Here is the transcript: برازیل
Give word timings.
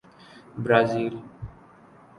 برازیل 0.57 1.21